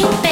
Keep 0.00 0.23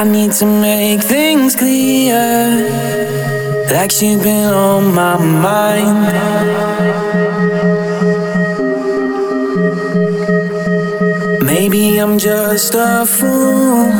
I 0.00 0.04
need 0.04 0.30
to 0.34 0.46
make 0.46 1.02
things 1.02 1.56
clear. 1.56 2.14
Like 3.72 3.90
she's 3.90 4.22
been 4.22 4.54
on 4.54 4.94
my 4.94 5.16
mind. 5.18 6.14
Maybe 11.44 11.98
I'm 11.98 12.16
just 12.16 12.76
a 12.76 13.04
fool. 13.06 13.90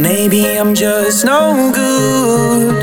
Maybe 0.00 0.58
I'm 0.58 0.74
just 0.74 1.24
no 1.24 1.70
good. 1.72 2.74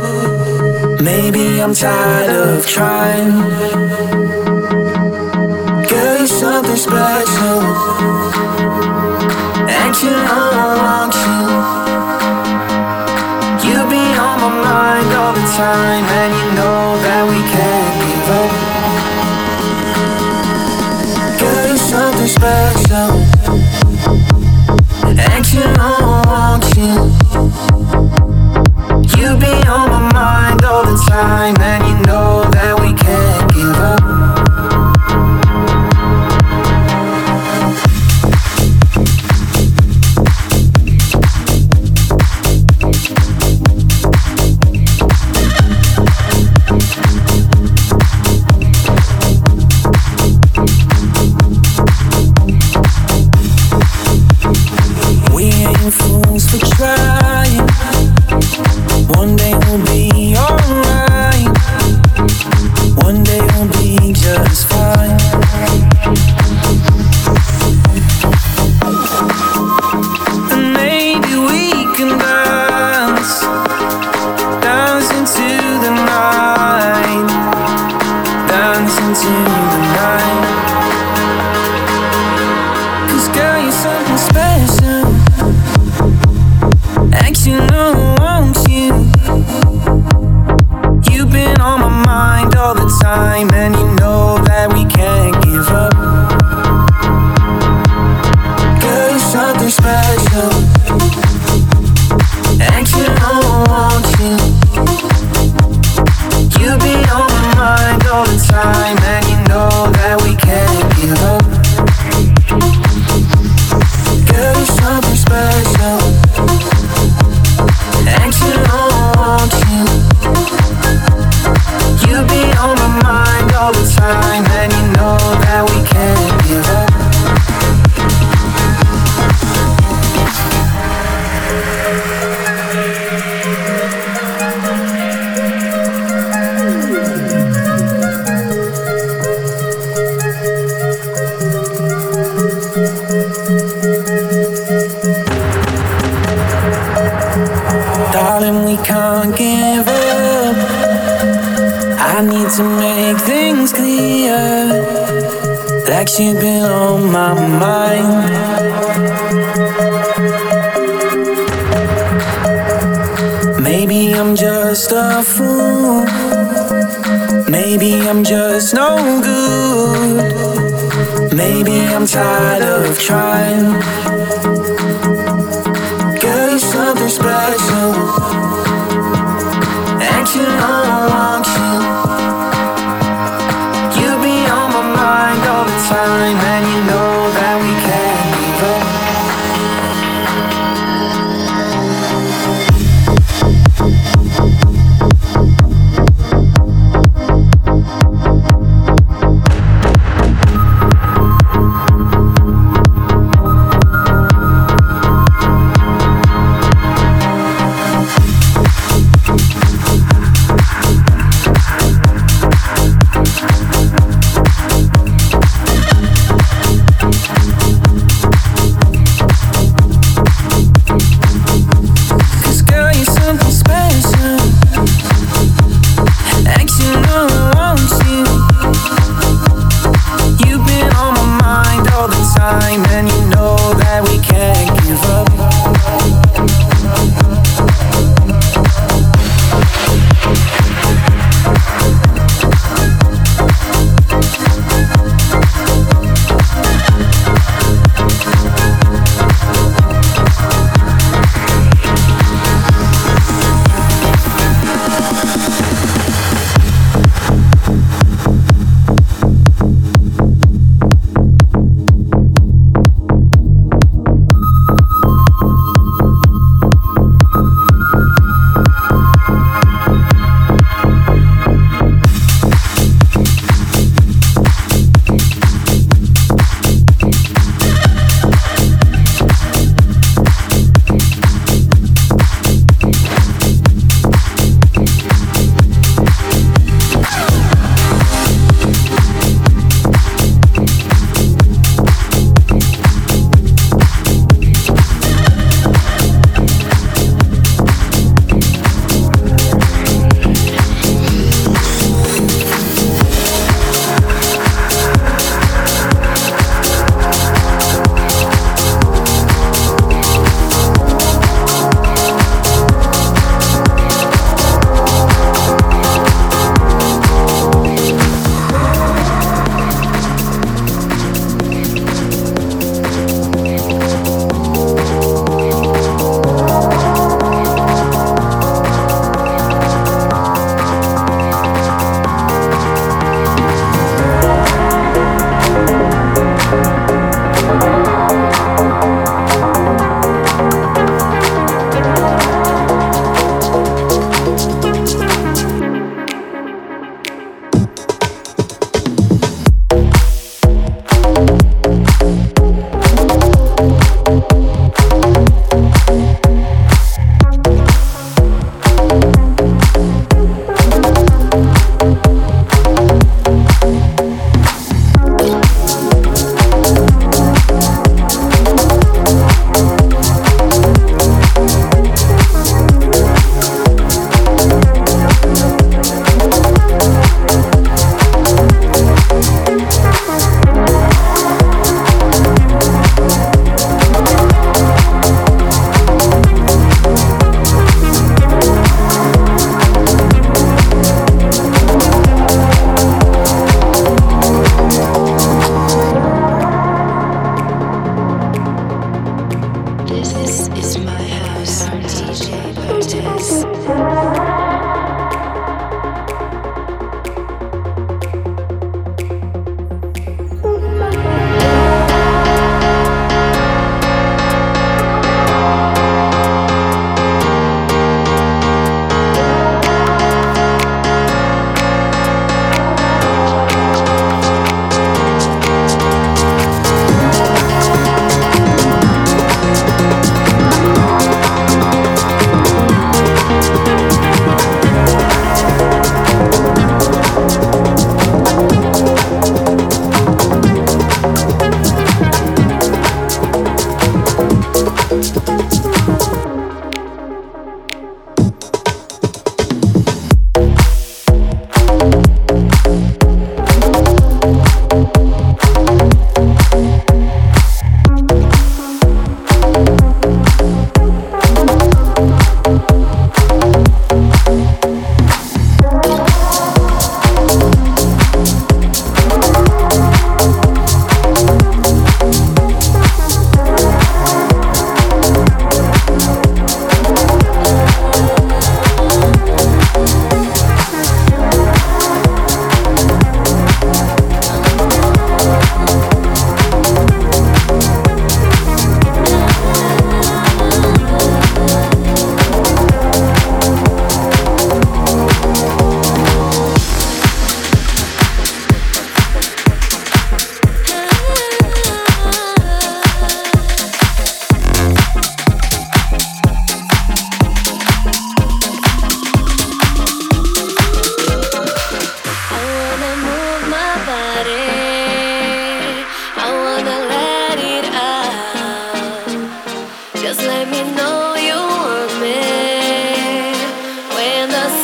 Maybe 1.01 1.61
I'm 1.61 1.73
tired 1.73 2.29
of 2.29 2.65
trying. 2.65 3.41
Girl, 5.89 6.17
you're 6.17 6.27
something 6.27 6.77
special 6.77 8.62
time 15.55 16.05
and 16.05 16.33
you 16.33 16.55
know 16.55 16.92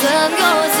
of 0.04 0.30
yours. 0.30 0.79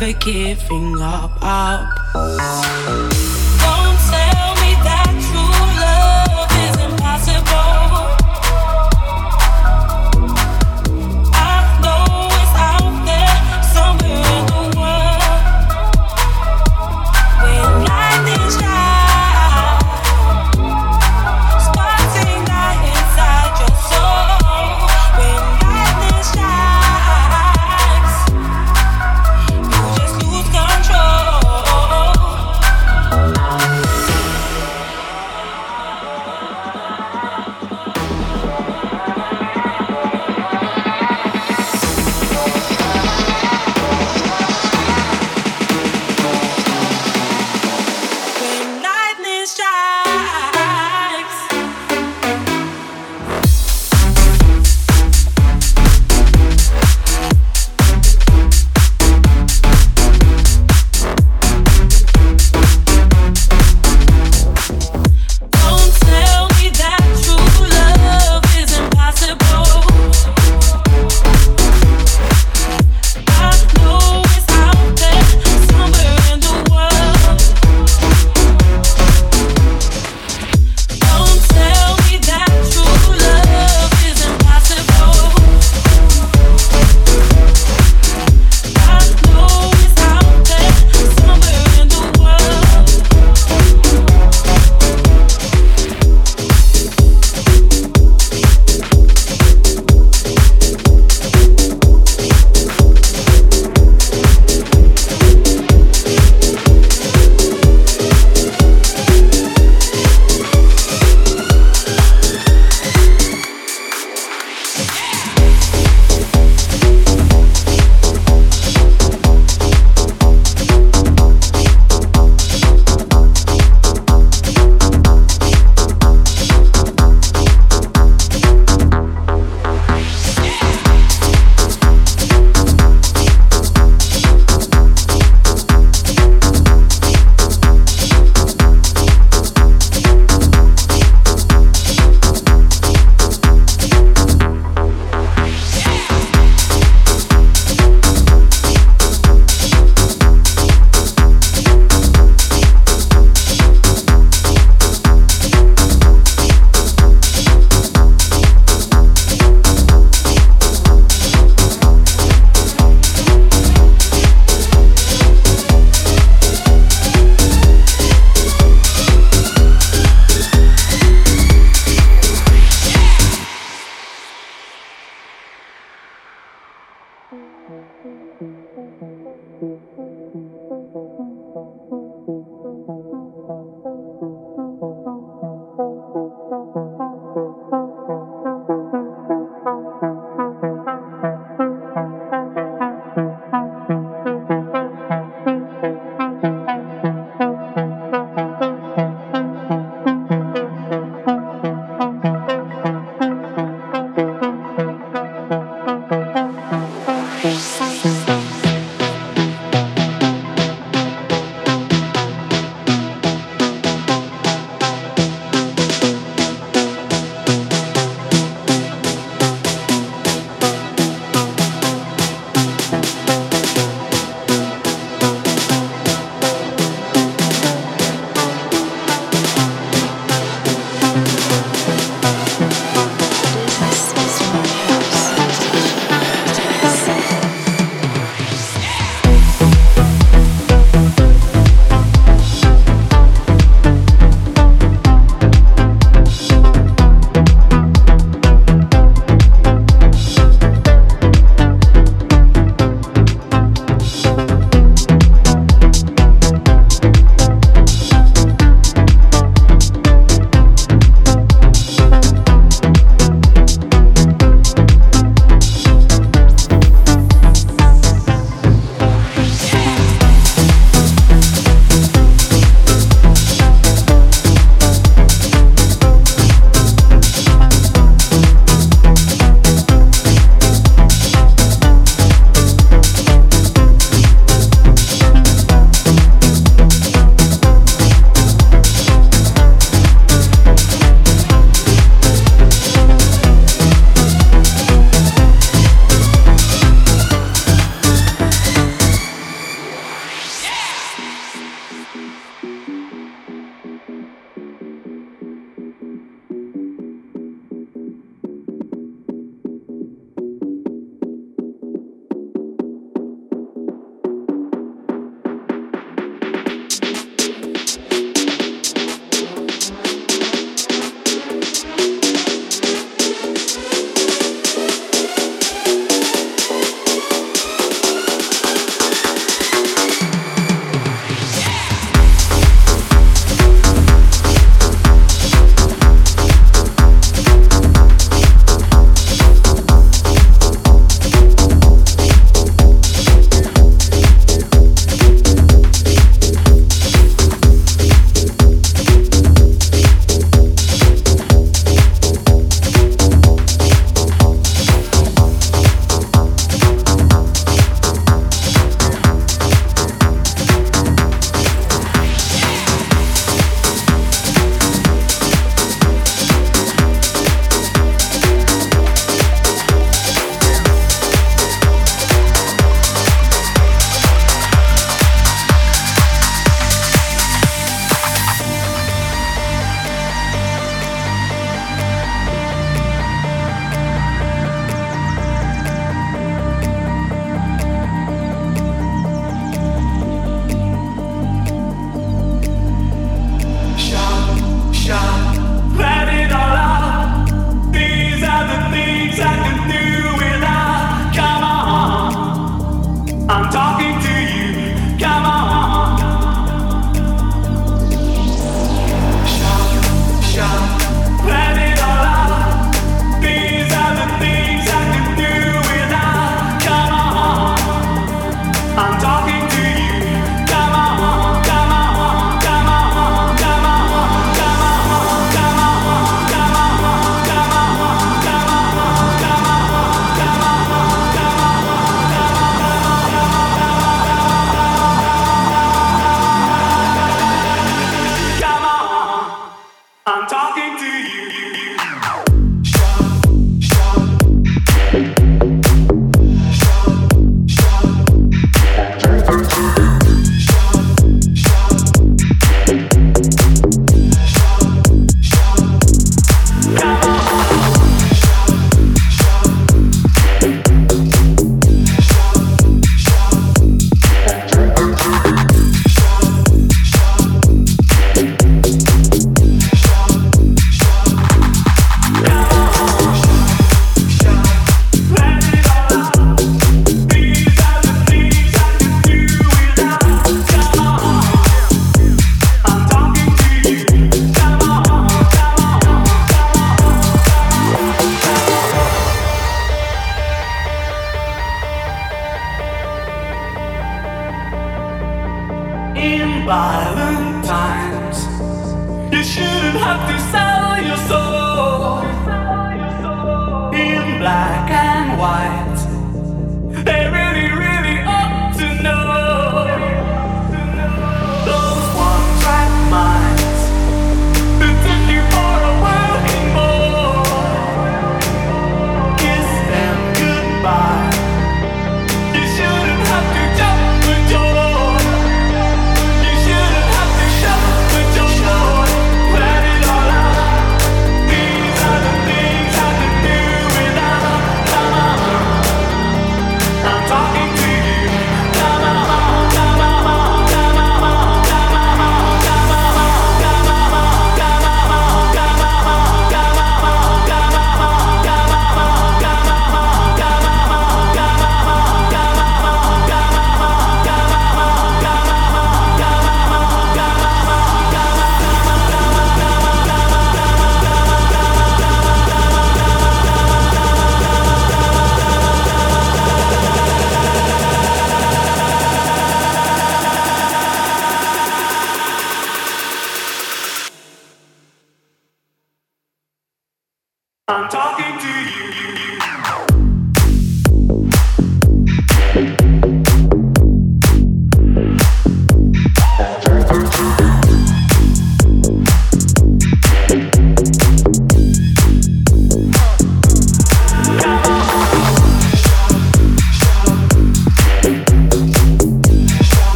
Won't 0.00 0.24
be 0.24 0.50
ever 0.50 0.56
giving 0.58 1.00
up. 1.00 1.35